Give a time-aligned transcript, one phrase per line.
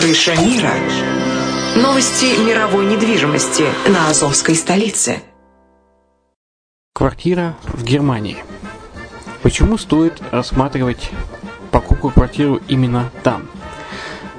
[0.00, 0.72] Крыша мира.
[1.76, 5.20] Новости мировой недвижимости на Азовской столице.
[6.94, 8.38] Квартира в Германии.
[9.42, 11.10] Почему стоит рассматривать
[11.70, 13.46] покупку квартиру именно там?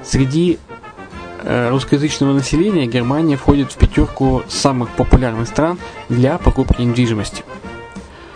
[0.02, 0.58] Среди
[1.44, 7.44] э, русскоязычного населения Германия входит в пятерку самых популярных стран для покупки недвижимости.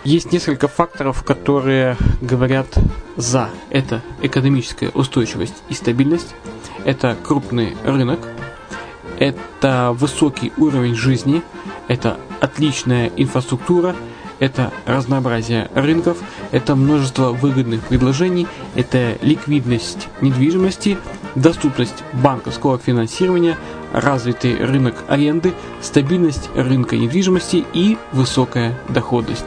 [0.04, 2.68] Есть несколько факторов, которые говорят
[3.16, 3.50] за.
[3.70, 6.32] Это экономическая устойчивость и стабильность,
[6.87, 8.21] это крупный рынок,
[9.19, 11.43] это высокий уровень жизни,
[11.88, 13.95] это отличная инфраструктура,
[14.38, 16.19] это разнообразие рынков,
[16.52, 18.46] это множество выгодных предложений,
[18.77, 20.96] это ликвидность недвижимости,
[21.34, 23.59] доступность банковского финансирования,
[23.93, 29.46] развитый рынок аренды, стабильность рынка недвижимости и высокая доходность.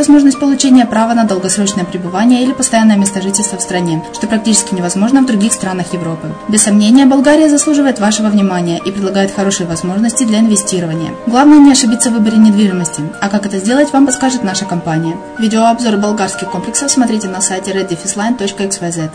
[0.00, 5.20] возможность получения права на долгосрочное пребывание или постоянное место жительства в стране, что практически невозможно
[5.20, 6.28] в других странах Европы.
[6.48, 11.12] Без сомнения, Болгария заслуживает вашего внимания и предлагает хорошие возможности для инвестирования.
[11.26, 15.18] Главное не ошибиться в выборе недвижимости, а как это сделать, вам подскажет наша компания.
[15.38, 19.10] Видеообзор болгарских комплексов смотрите на сайте reddefisline.xyz.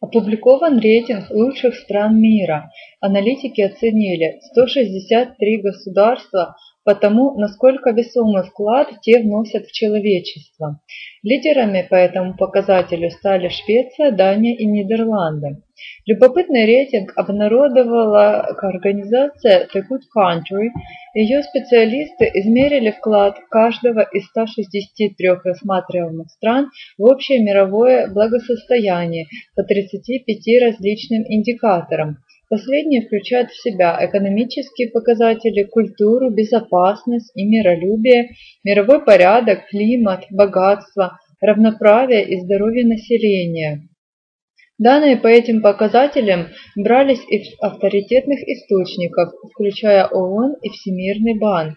[0.00, 2.70] Опубликован рейтинг лучших стран мира.
[3.00, 6.54] Аналитики оценили 163 государства
[6.88, 10.80] потому, насколько весомый вклад те вносят в человечество.
[11.22, 15.58] Лидерами по этому показателю стали Швеция, Дания и Нидерланды.
[16.06, 20.70] Любопытный рейтинг обнародовала организация The Good Country.
[21.12, 30.62] Ее специалисты измерили вклад каждого из 163 рассматриваемых стран в общее мировое благосостояние по 35
[30.62, 32.16] различным индикаторам.
[32.48, 38.30] Последние включают в себя экономические показатели, культуру, безопасность и миролюбие,
[38.64, 43.82] мировой порядок, климат, богатство, равноправие и здоровье населения.
[44.78, 51.76] Данные по этим показателям брались из авторитетных источников, включая ООН и Всемирный банк.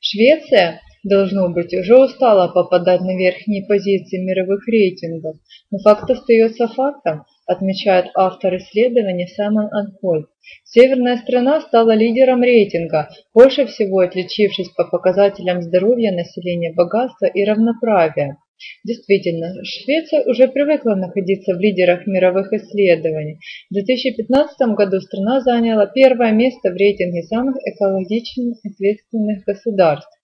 [0.00, 5.36] Швеция, должно быть, уже устала попадать на верхние позиции мировых рейтингов,
[5.70, 10.26] но факт остается фактом, отмечает автор исследования Саймон Анхольд.
[10.64, 18.38] Северная страна стала лидером рейтинга, больше всего отличившись по показателям здоровья населения, богатства и равноправия.
[18.84, 23.38] Действительно, Швеция уже привыкла находиться в лидерах мировых исследований.
[23.70, 30.16] В 2015 году страна заняла первое место в рейтинге самых экологично ответственных государств,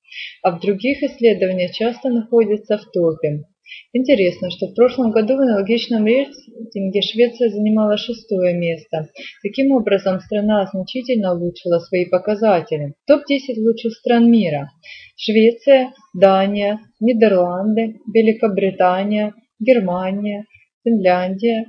[0.42, 3.44] а в других исследованиях часто находится в топе.
[3.92, 9.08] Интересно, что в прошлом году в аналогичном рейтинге Швеция занимала шестое место.
[9.42, 12.94] Таким образом, страна значительно улучшила свои показатели.
[13.06, 14.70] Топ-10 лучших стран мира.
[15.16, 20.44] Швеция, Дания, Нидерланды, Великобритания, Германия,
[20.84, 21.66] Финляндия,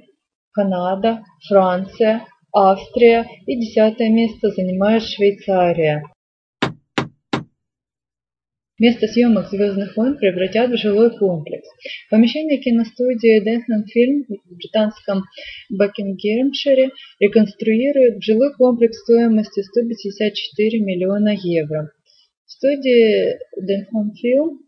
[0.51, 6.03] Канада, Франция, Австрия и десятое место занимает Швейцария.
[8.79, 11.67] Место съемок «Звездных войн» превратят в жилой комплекс.
[12.09, 15.23] Помещение киностудии Denham Film в британском
[15.69, 21.91] Бакингемшире реконструируют в жилой комплекс стоимостью 154 миллиона евро.
[22.45, 24.59] В студии Denham Film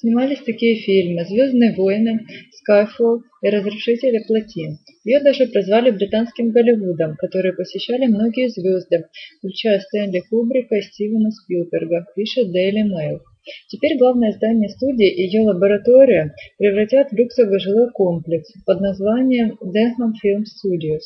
[0.00, 2.24] Снимались такие фильмы «Звездные войны»,
[2.68, 4.78] «Skyfall» и «Разрушители плотин».
[5.04, 9.06] Ее даже прозвали британским Голливудом, который посещали многие звезды,
[9.38, 13.20] включая Стэнли Кубрика и Стивена Спилберга, пишет Daily Mail.
[13.68, 20.12] Теперь главное здание студии и ее лаборатория превратят в люксовый жилой комплекс под названием Denham
[20.22, 21.04] Film Studios.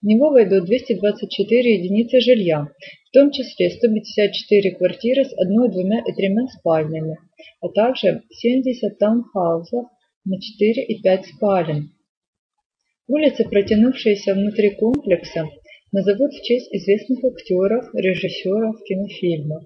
[0.00, 2.68] В него войдут 224 единицы жилья,
[3.08, 7.18] в том числе 154 квартиры с одной, двумя и тремя спальнями,
[7.60, 9.86] а также 70 таунхаусов
[10.24, 11.90] на 4 и 5 спален.
[13.08, 15.48] Улицы, протянувшиеся внутри комплекса,
[15.90, 19.64] назовут в честь известных актеров, режиссеров кинофильмов.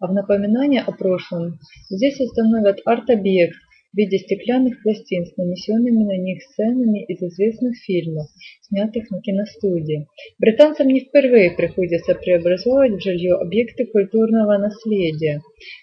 [0.00, 1.58] А в напоминание о прошлом
[1.90, 3.56] здесь установят арт-объект
[3.92, 8.28] в виде стеклянных пластин с нанесенными на них сценами из известных фильмов,
[8.62, 10.06] снятых на киностудии.
[10.38, 15.40] Британцам не впервые приходится преобразовывать в жилье объекты культурного наследия.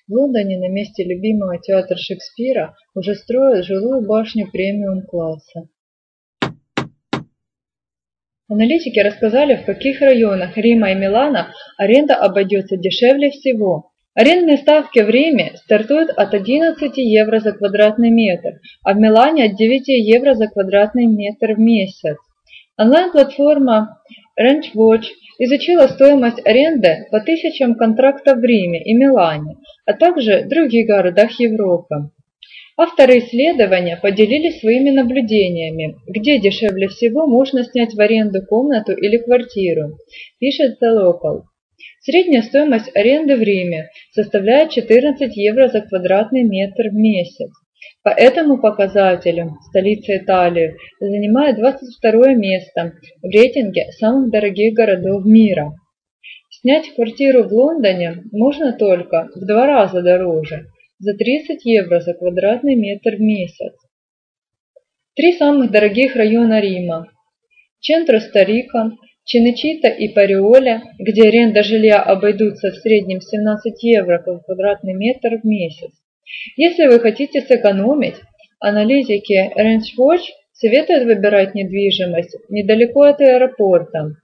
[0.07, 5.69] В Лондоне на месте любимого театра Шекспира уже строят жилую башню премиум-класса.
[8.47, 13.91] Аналитики рассказали, в каких районах Рима и Милана аренда обойдется дешевле всего.
[14.15, 19.57] Арендные ставки в Риме стартуют от 11 евро за квадратный метр, а в Милане от
[19.57, 22.15] 9 евро за квадратный метр в месяц.
[22.77, 23.99] Онлайн-платформа
[24.39, 25.03] RentWatch
[25.39, 31.37] изучила стоимость аренды по тысячам контрактов в Риме и Милане, а также в других городах
[31.37, 32.09] Европы.
[32.77, 39.97] Авторы исследования поделились своими наблюдениями, где дешевле всего можно снять в аренду комнату или квартиру,
[40.39, 41.41] пишет The Local.
[42.01, 47.51] Средняя стоимость аренды в Риме составляет 14 евро за квадратный метр в месяц.
[48.03, 55.73] По этому показателю столица Италии занимает 22 место в рейтинге самых дорогих городов мира.
[56.51, 60.67] Снять квартиру в Лондоне можно только в два раза дороже,
[60.99, 63.73] за 30 евро за квадратный метр в месяц.
[65.15, 67.07] Три самых дорогих района Рима–
[67.81, 68.91] Чентро-Старика,
[69.25, 75.91] Чинечита и Париоля, где аренда жилья обойдутся в среднем 17 евро квадратный метр в месяц.
[76.55, 78.15] Если вы хотите сэкономить,
[78.59, 84.15] аналитики RangeWatch советуют выбирать недвижимость недалеко от аэропорта.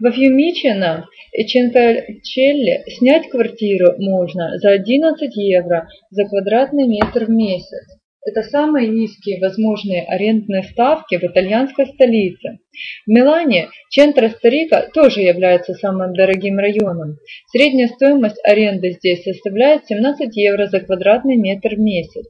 [0.00, 7.98] Во Фьюмичино и Чинкачелле снять квартиру можно за 11 евро за квадратный метр в месяц.
[8.26, 12.58] Это самые низкие возможные арендные ставки в итальянской столице.
[13.06, 17.16] В Милане Чентро-Старика тоже является самым дорогим районом.
[17.52, 22.26] Средняя стоимость аренды здесь составляет 17 евро за квадратный метр в месяц.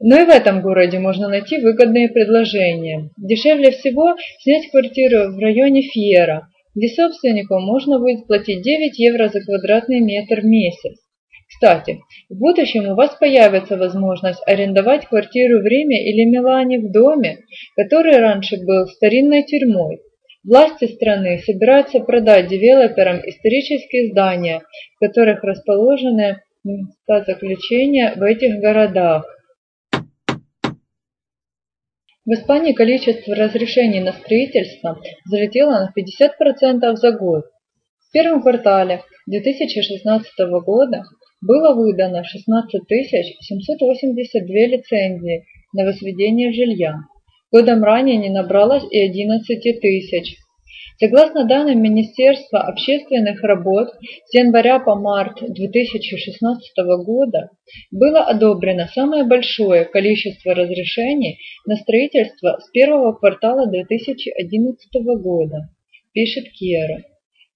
[0.00, 3.10] Но и в этом городе можно найти выгодные предложения.
[3.16, 9.40] Дешевле всего снять квартиру в районе Фьера, где собственнику можно будет платить 9 евро за
[9.40, 11.05] квадратный метр в месяц.
[11.56, 17.38] Кстати, в будущем у вас появится возможность арендовать квартиру в Риме или Милане в доме,
[17.74, 20.02] который раньше был старинной тюрьмой.
[20.44, 24.60] Власти страны собираются продать девелоперам исторические здания,
[24.96, 29.24] в которых расположены места заключения в этих городах.
[32.26, 37.46] В Испании количество разрешений на строительство взлетело на 50% за год.
[38.08, 40.32] В первом квартале 2016
[40.62, 41.02] года
[41.40, 42.82] было выдано 16
[43.40, 46.96] 782 лицензии на возведение жилья.
[47.52, 50.36] Годом ранее не набралось и 11 тысяч.
[50.98, 53.88] Согласно данным Министерства общественных работ,
[54.24, 56.72] с января по март 2016
[57.04, 57.50] года
[57.90, 64.88] было одобрено самое большое количество разрешений на строительство с первого квартала 2011
[65.20, 65.68] года,
[66.14, 67.02] пишет Кьера.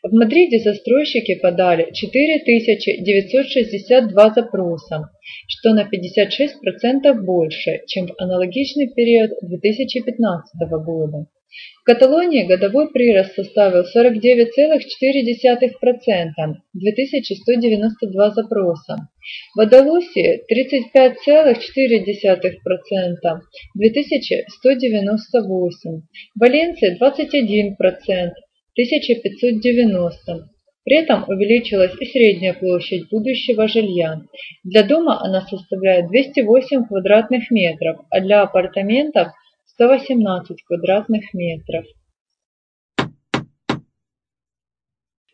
[0.04, 5.10] В Мадриде застройщики подали 4962 запроса,
[5.48, 11.26] что на 56% больше, чем в аналогичный период 2015 года.
[11.80, 19.08] В Каталонии годовой прирост составил 49,4%, 2192 запроса.
[19.54, 23.40] В Андалусии 35,4%,
[23.74, 26.02] 2198.
[26.34, 28.32] В Валенсии 21%,
[28.74, 30.48] 1590.
[30.84, 34.20] При этом увеличилась и средняя площадь будущего жилья.
[34.62, 39.32] Для дома она составляет 208 квадратных метров, а для апартаментов
[39.78, 41.84] 118 квадратных метров.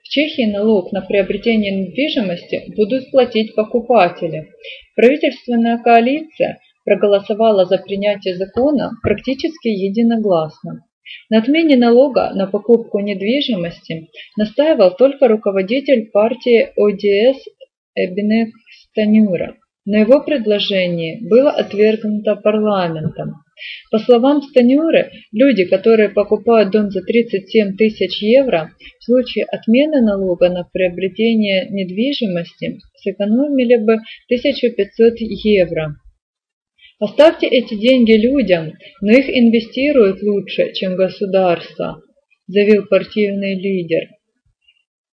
[0.02, 4.48] В Чехии налог на приобретение недвижимости будут платить покупатели.
[4.96, 10.86] Правительственная коалиция проголосовала за принятие закона практически единогласно.
[11.30, 17.44] На отмене налога на покупку недвижимости настаивал только руководитель партии ОДС
[17.94, 18.52] Эбинек
[18.90, 23.36] Станюра, но его предложение было отвергнуто парламентом.
[23.90, 30.48] По словам Станюры, люди, которые покупают дом за 37 тысяч евро, в случае отмены налога
[30.48, 33.94] на приобретение недвижимости сэкономили бы
[34.28, 35.96] 1500 евро.
[36.98, 42.00] Оставьте эти деньги людям, но их инвестируют лучше, чем государство,
[42.46, 44.08] заявил партийный лидер.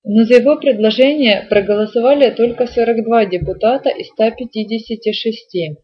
[0.04, 5.80] Но за его предложение проголосовали только 42 депутата из 156.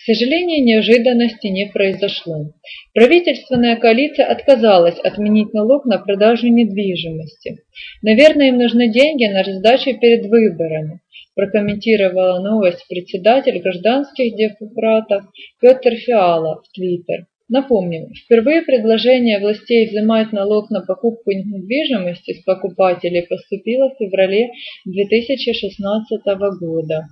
[0.00, 2.52] К сожалению, неожиданности не произошло.
[2.94, 7.58] Правительственная коалиция отказалась отменить налог на продажу недвижимости.
[8.02, 11.00] Наверное, им нужны деньги на раздачу перед выборами,
[11.34, 15.24] прокомментировала новость председатель гражданских демократов
[15.60, 17.26] Петр Фиала в Твиттер.
[17.50, 24.50] Напомним, впервые предложение властей взимать налог на покупку недвижимости с покупателей поступило в феврале
[24.86, 26.20] 2016
[26.60, 27.08] года.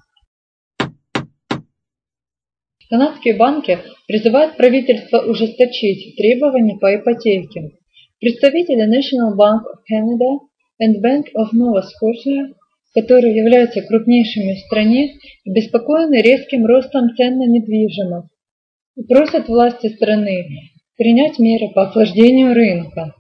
[2.91, 7.73] Канадские банки призывают правительство ужесточить требования по ипотеке.
[8.19, 10.39] Представители National Bank of Canada
[10.81, 12.55] and Bank of Nova Scotia,
[12.95, 18.29] которые являются крупнейшими в стране, обеспокоены резким ростом цен на недвижимость
[18.97, 20.47] и просят власти страны
[20.97, 23.15] принять меры по охлаждению рынка.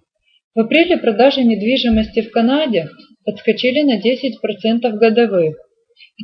[0.55, 2.89] В апреле продажи недвижимости в Канаде
[3.27, 5.57] подскочили на 10% годовых.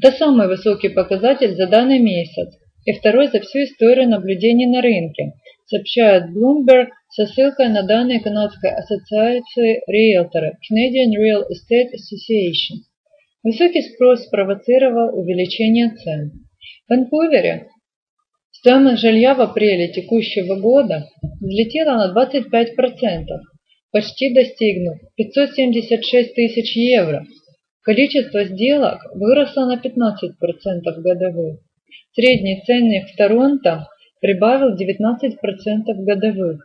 [0.01, 5.33] Это самый высокий показатель за данный месяц и второй за всю историю наблюдений на рынке,
[5.67, 12.83] сообщает Bloomberg со ссылкой на данные канадской ассоциации риэлторы Canadian Real Estate Association.
[13.43, 16.33] Высокий спрос спровоцировал увеличение цен.
[16.87, 17.69] В Ванкувере
[18.51, 21.07] стоимость жилья в апреле текущего года
[21.41, 23.27] взлетела на 25%,
[23.91, 27.25] почти достигнув 576 тысяч евро.
[27.83, 30.31] Количество сделок выросло на 15%
[31.03, 31.61] годовых.
[32.13, 33.89] Средний ценник в Торонто
[34.21, 35.35] прибавил 19%
[36.05, 36.61] годовых.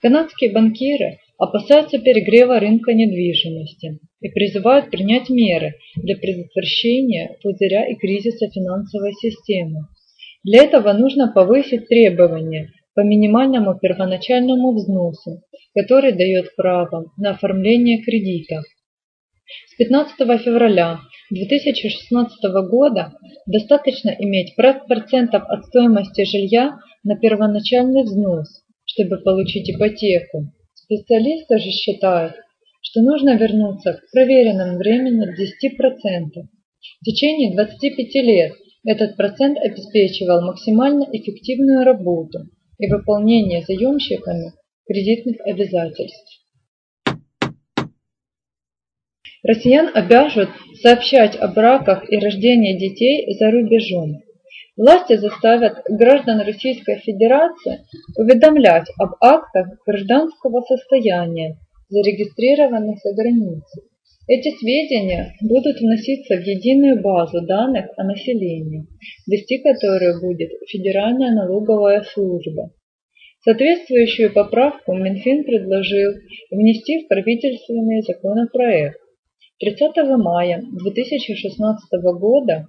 [0.00, 8.48] Канадские банкиры опасаются перегрева рынка недвижимости и призывают принять меры для предотвращения пузыря и кризиса
[8.50, 9.88] финансовой системы.
[10.44, 15.42] Для этого нужно повысить требования по минимальному первоначальному взносу,
[15.74, 18.62] который дает право на оформление кредита.
[19.66, 23.12] С 15 февраля 2016 года
[23.46, 28.48] достаточно иметь процентов от стоимости жилья на первоначальный взнос,
[28.84, 30.52] чтобы получить ипотеку.
[30.74, 32.34] Специалисты же считают,
[32.82, 36.46] что нужно вернуться к проверенным времени 10%.
[37.00, 38.52] В течение 25 лет
[38.84, 44.52] этот процент обеспечивал максимально эффективную работу и выполнение заемщиками
[44.86, 46.39] кредитных обязательств.
[49.42, 50.50] Россиян обяжут
[50.82, 54.22] сообщать о браках и рождении детей за рубежом.
[54.76, 57.80] Власти заставят граждан Российской Федерации
[58.16, 61.56] уведомлять об актах гражданского состояния,
[61.88, 63.82] зарегистрированных за границей.
[64.28, 68.86] Эти сведения будут вноситься в единую базу данных о населении,
[69.26, 72.70] вести которую будет Федеральная налоговая служба.
[73.42, 76.12] Соответствующую поправку Минфин предложил
[76.50, 79.00] внести в правительственный законопроект.
[79.60, 82.66] 30 мая 2016 года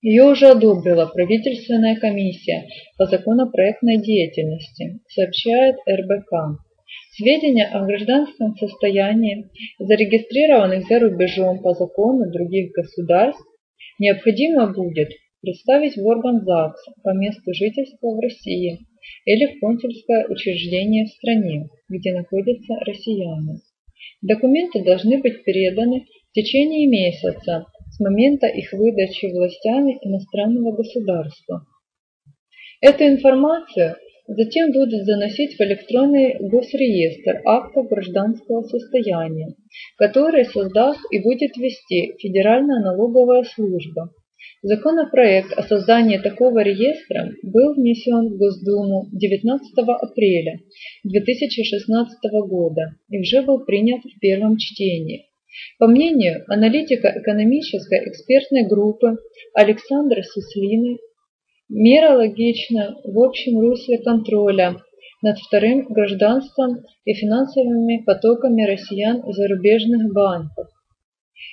[0.00, 2.66] ее уже одобрила правительственная комиссия
[2.96, 6.60] по законопроектной деятельности, сообщает РБК.
[7.12, 13.44] Сведения о гражданском состоянии, зарегистрированных за рубежом по закону других государств,
[13.98, 15.10] необходимо будет
[15.42, 18.78] представить в орган ЗАГС по месту жительства в России
[19.26, 23.58] или в консульское учреждение в стране, где находятся россияне.
[24.22, 31.66] Документы должны быть переданы в течение месяца с момента их выдачи властями иностранного государства.
[32.80, 39.54] Эту информацию затем будут заносить в электронный госреестр актов гражданского состояния,
[39.96, 44.10] который создаст и будет вести Федеральная налоговая служба.
[44.66, 50.58] Законопроект о создании такого реестра был внесен в Госдуму 19 апреля
[51.02, 55.26] 2016 года и уже был принят в первом чтении.
[55.78, 59.18] По мнению аналитика экономической экспертной группы
[59.52, 60.96] Александра Суслины,
[61.68, 64.76] мера логична в общем русле контроля
[65.20, 70.73] над вторым гражданством и финансовыми потоками россиян зарубежных банках.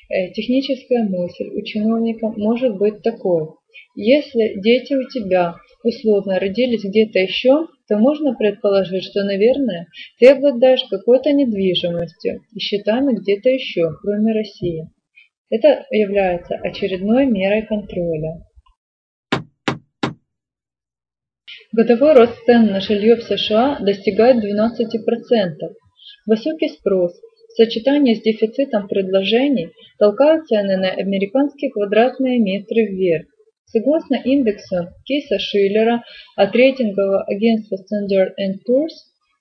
[0.10, 3.48] Э, техническая мысль у чиновника может быть такой.
[3.96, 9.88] Если дети у тебя условно родились где-то еще, то можно предположить, что, наверное,
[10.20, 14.90] ты обладаешь какой-то недвижимостью и счетами где-то еще, кроме России.
[15.50, 18.46] Это является очередной мерой контроля.
[21.74, 25.74] Годовой рост цен на жилье в США достигает 12%.
[26.26, 27.14] Высокий спрос
[27.52, 33.28] в сочетании с дефицитом предложений толкают цены на американские квадратные метры вверх.
[33.66, 36.04] Согласно индексу Кейса Шиллера
[36.36, 38.32] от рейтингового агентства Standard
[38.68, 38.96] Poor's,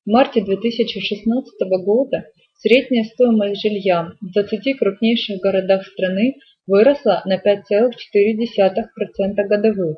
[0.06, 1.52] в марте 2016
[1.84, 2.24] года
[2.58, 9.96] средняя стоимость жилья в 20 крупнейших городах страны выросла на 5,4% годовых,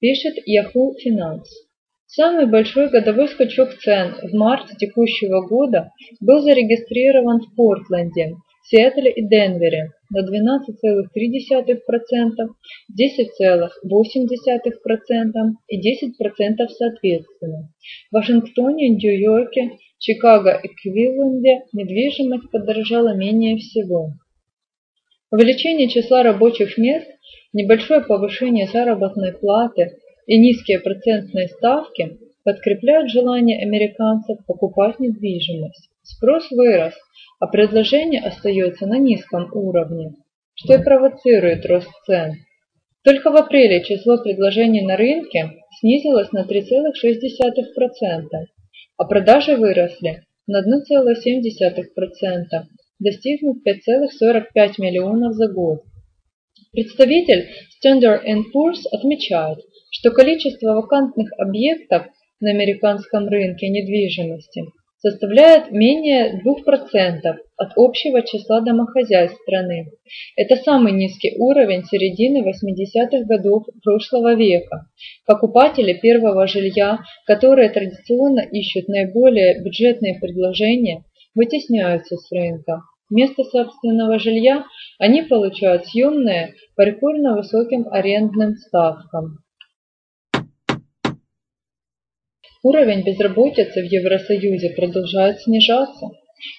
[0.00, 1.67] пишет Yahoo Finance.
[2.10, 9.28] Самый большой годовой скачок цен в марте текущего года был зарегистрирован в Портленде, Сиэтле и
[9.28, 12.48] Денвере на 12,3%,
[12.98, 17.68] 10,8% и 10% соответственно.
[18.10, 24.14] В Вашингтоне, Нью-Йорке, Чикаго и Кливленде недвижимость подорожала менее всего.
[25.30, 27.06] Увеличение числа рабочих мест,
[27.52, 35.88] небольшое повышение заработной платы и низкие процентные ставки подкрепляют желание американцев покупать недвижимость.
[36.02, 36.92] Спрос вырос,
[37.40, 40.12] а предложение остается на низком уровне,
[40.54, 42.34] что и провоцирует рост цен.
[43.04, 48.44] Только в апреле число предложений на рынке снизилось на 3,6%,
[48.98, 52.64] а продажи выросли на 1,7%,
[52.98, 55.84] достигнув 5,45 миллионов за год.
[56.72, 57.48] Представитель
[57.82, 59.60] Standard Poor's отмечает,
[59.90, 62.06] что количество вакантных объектов
[62.40, 64.62] на американском рынке недвижимости
[64.98, 69.90] составляет менее 2% от общего числа домохозяйств страны.
[70.36, 74.86] Это самый низкий уровень середины 80-х годов прошлого века.
[75.26, 82.82] Покупатели первого жилья, которые традиционно ищут наиболее бюджетные предложения, вытесняются с рынка.
[83.10, 84.64] Вместо собственного жилья
[84.98, 89.38] они получают съемные по рекордно высоким арендным ставкам.
[92.64, 96.08] Уровень безработицы в Евросоюзе продолжает снижаться.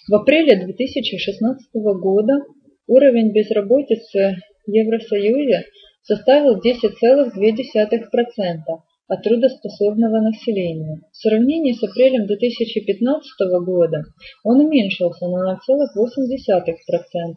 [0.07, 2.39] В апреле 2016 года
[2.87, 5.65] уровень безработицы в Евросоюзе
[6.03, 11.01] составил 10,2% от трудоспособного населения.
[11.11, 13.25] В сравнении с апрелем 2015
[13.65, 14.03] года
[14.45, 15.57] он уменьшился на 0,8%,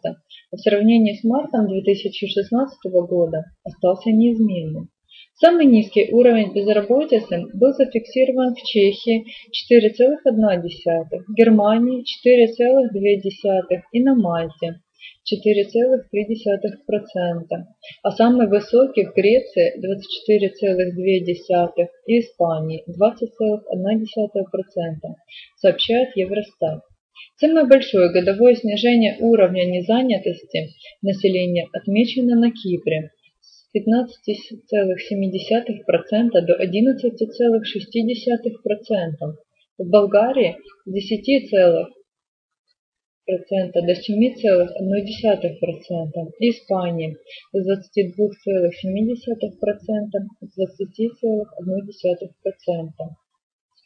[0.05, 2.77] а в сравнении с мартом 2016
[3.09, 4.87] года остался неизменным.
[5.35, 9.25] Самый низкий уровень безработицы был зафиксирован в Чехии
[9.71, 14.79] 4,1, в Германии 4,2 и на Мальте
[15.25, 17.65] 4,3%,
[18.03, 25.15] а самый высокий в Греции 24,2% и Испании 20,1%,
[25.57, 26.83] сообщает Евростат.
[27.37, 30.69] Самое большое годовое снижение уровня незанятости
[31.01, 33.09] населения отмечено на Кипре
[33.73, 39.35] 15,7% до 11,6%,
[39.79, 40.55] в Болгарии
[40.85, 41.87] с 10,1%
[43.73, 47.17] до 7,1%, Испании
[47.53, 53.22] с 22,7% до 20,1%.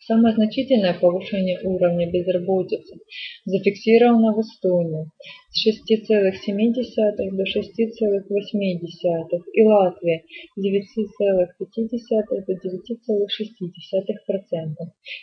[0.07, 2.95] Самое значительное повышение уровня безработицы
[3.43, 5.11] зафиксировано в Эстонии
[5.51, 7.43] с 6,7 до 6,8
[9.51, 10.23] и Латвии
[10.55, 14.75] с 9,5 до 9,6%.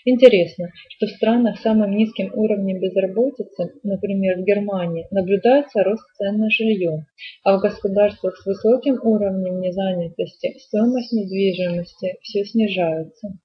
[0.05, 6.37] Интересно, что в странах с самым низким уровнем безработицы, например в Германии, наблюдается рост цен
[6.37, 7.07] на жилье,
[7.43, 13.39] а в государствах с высоким уровнем незанятости стоимость недвижимости все снижается.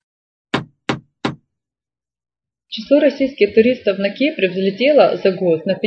[2.70, 5.80] Число российских туристов на Кипре взлетело за год на 54%.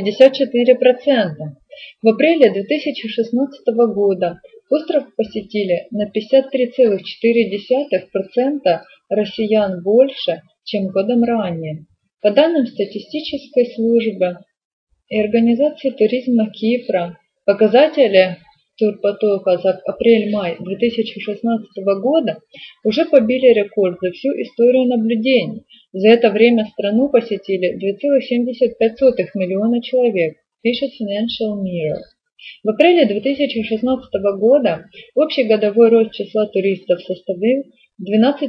[2.03, 3.63] В апреле 2016
[3.95, 11.87] года остров посетили на 53,4% россиян больше, чем годом ранее.
[12.21, 14.39] По данным статистической службы
[15.09, 18.39] и организации туризма Кипра, показатели
[18.83, 21.69] турпотока за апрель-май 2016
[22.03, 22.39] года
[22.85, 25.63] уже побили рекорд за всю историю наблюдений.
[25.93, 32.03] За это время страну посетили 2,75 миллиона человек, пишет Financial Mirror.
[32.65, 37.63] В апреле 2016 года общий годовой рост числа туристов составил
[38.03, 38.49] 12%.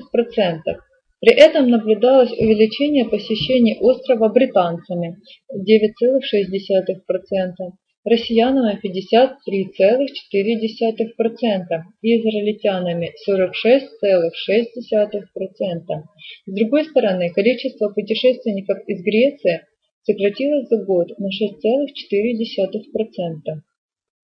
[1.21, 5.17] При этом наблюдалось увеличение посещений острова британцами
[5.55, 7.73] 9,6%,
[8.05, 16.03] россиянами 53,4% и израильтянами 46,6%.
[16.45, 19.65] С другой стороны, количество путешественников из Греции
[20.03, 21.31] сократилось за год на 6,4%.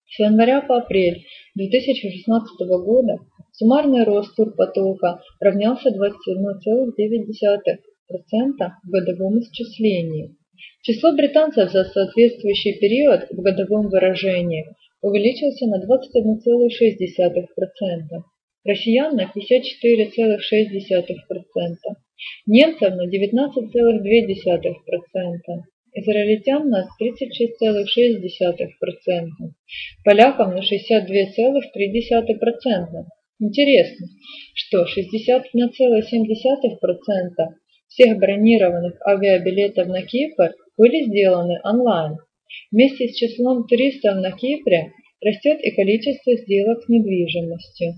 [0.06, 3.18] С января по апрель 2016 года
[3.52, 10.34] суммарный рост турпотока равнялся 21,9% в годовом исчислении.
[10.82, 14.66] Число британцев за соответствующий период в годовом выражении
[15.02, 18.22] увеличился на 21,6%,
[18.66, 21.96] россиян на 54,6%,
[22.46, 25.62] немцев на 19,2%,
[25.94, 29.54] израильтян на 36,6%,
[30.04, 33.06] поляков на 62,3%.
[33.42, 34.06] Интересно,
[34.54, 37.54] что 61,7%
[37.90, 42.18] всех бронированных авиабилетов на Кипр были сделаны онлайн.
[42.70, 47.94] Вместе с числом туристов на Кипре растет и количество сделок с недвижимостью.